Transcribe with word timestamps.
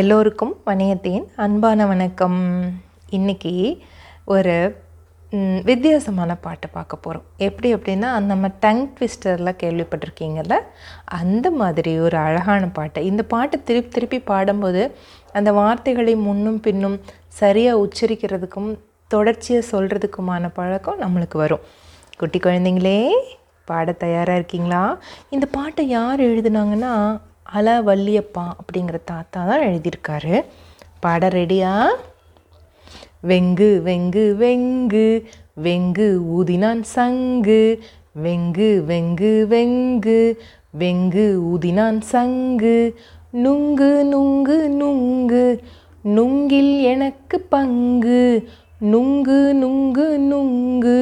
எல்லோருக்கும் 0.00 0.52
வணியத்தேன் 0.66 1.24
அன்பான 1.36 1.86
வணக்கம். 1.86 2.38
இன்றைக்கி 3.10 3.78
ஒரு 4.24 4.54
வித்தியாசமான 5.64 6.36
பாட்டு 6.36 6.68
பார்க்க 6.68 6.96
போகிறோம் 6.96 7.24
எப்படி 7.36 7.74
அப்படின்னா 7.74 8.10
நம்ம 8.30 8.48
டங் 8.60 8.80
ட்விஸ்டரில் 8.94 9.58
கேள்விப்பட்டிருக்கீங்கல்ல? 9.62 10.56
அந்த 11.04 11.50
மாதிரி 11.50 11.98
ஒரு 11.98 12.16
அழகான 12.16 12.68
பாட்டு. 12.68 13.04
இந்த 13.04 13.22
பாட்டு 13.22 13.62
திருப்பி 13.62 13.90
திருப்பி 13.90 14.20
பாடும்போது 14.20 14.84
அந்த 15.32 15.52
வார்த்தைகளை 15.52 16.14
முன்னும் 16.28 16.60
பின்னும் 16.60 16.96
சரியாக 17.40 17.82
உச்சரிக்கிறதுக்கும் 17.84 18.70
தொடர்ச்சியாக 19.08 19.66
சொல்கிறதுக்குமான 19.72 20.50
பழக்கம் 20.54 21.00
நம்மளுக்கு 21.00 21.38
வரும். 21.44 21.66
குட்டி 22.18 22.38
குழந்தைங்களே 22.38 22.98
பாட 23.64 23.92
தயாராக 23.92 24.38
இருக்கீங்களா? 24.38 24.98
இந்த 25.30 25.46
பாட்டை 25.58 25.88
யார் 25.88 26.20
எழுதுனாங்கன்னா 26.20 27.20
அல 27.52 27.82
வள்ளியப்பா 27.82 28.44
அப்படிங்கிற 28.58 28.98
தாத்தா 29.04 29.40
தான் 29.44 29.66
எழுதியிருக்காரு. 29.68 30.34
பாட 31.00 31.28
ரெடியா 31.28 31.72
வெங்கு 33.22 33.68
வெங்கு 33.84 34.24
வெங்கு 34.38 35.06
வெங்கு 35.62 36.06
ஊதினான் 36.36 36.82
சங்கு 36.94 37.62
வெங்கு 38.16 38.68
வெங்கு 38.86 39.32
வெங்கு 39.48 40.18
வெங்கு 40.78 41.26
ஊதினான் 41.50 42.00
சங்கு 42.12 42.76
நுங்கு 43.34 43.90
நுங்கு 44.04 44.58
நுங்கு 44.80 45.44
நுங்கில் 46.04 46.74
எனக்கு 46.84 47.36
பங்கு 47.48 48.22
நுங்கு 48.84 49.38
நுங்கு 49.54 50.06
நுங்கு 50.30 50.98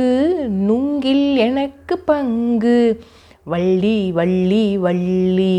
நுங்கில் 0.67 1.28
எனக்கு 1.37 1.95
பங்கு 2.05 2.78
வள்ளி 3.45 3.98
வள்ளி 4.12 4.64
வள்ளி 4.77 5.55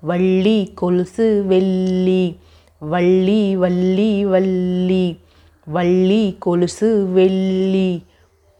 வள்ளி 0.00 0.72
கொலுசு 0.74 1.44
வெள்ளி 1.46 2.36
வள்ளி 2.78 3.56
வள்ளி 3.56 4.24
வள்ளி 4.24 5.18
வள்ளி 5.66 6.36
கொலுசு 6.38 7.06
வெள்ளி. 7.06 8.02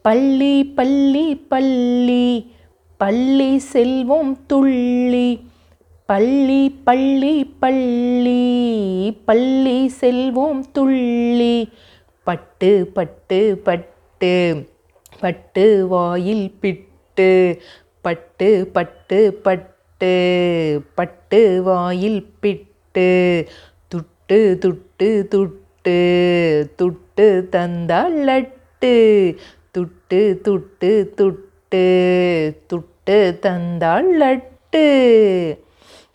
பள்ளி 0.03 0.65
பள்ளி 0.65 1.37
பள்ளி 1.37 2.53
பள்ளி 3.01 3.59
செல்வம் 3.59 4.47
துள்ளி. 4.47 5.29
பள்ளி 6.07 6.71
பள்ளி 6.71 7.35
பள்ளி 7.61 8.43
பள்ளி 9.25 9.91
செல்வோம் 10.01 10.61
துள்ளி. 10.73 11.69
பட்டு 12.27 12.87
பட்டு 12.95 13.59
பட்டு 13.65 14.33
பட்டு 15.21 15.87
வாயில் 15.89 16.51
பிட்டு. 16.61 17.61
பட்டு 18.01 18.71
பட்டு 18.73 19.35
பட்டு 19.35 19.80
பட்டு 20.95 21.63
வாயில் 21.63 22.33
பிட்டு. 22.41 23.49
துட்டு 23.95 24.59
துட்டு 24.65 25.27
துட்டு. 25.35 25.99
துட்டு 26.77 27.49
தந்தால் 27.49 28.17
லட்டு. 28.29 28.95
துட்டு 29.79 30.39
துட்டு 30.49 31.09
துட்டு. 31.17 31.85
துட்டு 32.73 33.39
தந்தால் 33.39 34.21
லட்டு. 34.21 34.85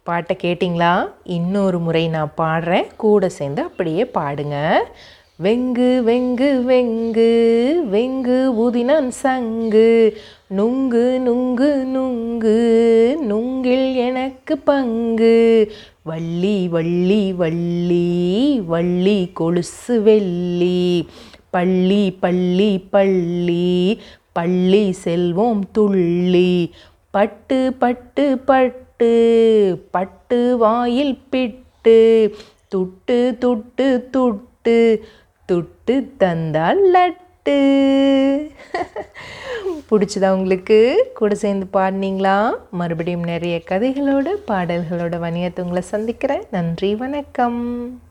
பாட்டை 0.03 0.37
கேட்டிங்களா? 0.41 1.09
இன்னொரு 1.23 1.79
முறை 1.79 2.07
நான் 2.07 2.33
பாடுறேன். 2.37 2.95
கூட 2.95 3.29
சேர்ந்து 3.29 3.61
அப்படியே 3.61 4.05
பாடுங்க. 4.05 4.85
வெங்கு 5.43 5.87
வெங்கு 6.05 6.49
வெங்கு 6.67 7.31
வெங்கு 7.93 8.37
ஊதினான் 8.63 9.07
சங்கு 9.07 9.89
நுங்கு 10.47 11.19
நுங்கு 11.19 11.69
நுங்கு 11.85 12.53
நுங்கில் 13.29 13.95
எனக்கு 13.95 14.57
பங்கு. 14.57 15.33
வள்ளி 16.03 16.67
வள்ளி 16.67 17.33
வள்ளி 17.33 18.07
வள்ளி 18.67 19.17
கொலுசு 19.33 20.01
வெள்ளி 20.01 21.07
பள்ளி 21.49 22.13
பள்ளி 22.13 22.79
பள்ளி 22.95 23.99
பள்ளி 24.31 24.93
செல்வோம் 25.03 25.61
துள்ளி. 25.71 26.71
பட்டு 27.11 27.73
பட்டு 27.73 28.37
பட்டு 28.37 29.11
பட்டு 29.91 30.57
வாயில் 30.57 31.17
பிட்டு 31.29 31.99
துட்டு 32.75 33.19
துட்டு 33.43 33.87
துட்டு 34.13 34.77
துட்டு 35.51 36.17
தந்தால் 36.17 36.83
லட்டு. 36.93 37.57
பிடிச்சதா 39.91 40.29
உங்களுக்கு? 40.29 41.11
கூட 41.13 41.35
சேர்ந்து 41.35 41.67
பாடினீங்களா? 41.73 42.53
மறுபடியும் 42.71 43.23
நிறைய 43.23 43.61
கதைகளோட 43.69 44.27
பாடல்களோட 44.47 45.17
வணிகத்தை 45.19 45.61
உங்களை 45.61 45.81
சந்திக்கிறேன். 45.81 46.43
நன்றி 46.51 46.95
வணக்கம். 46.95 48.01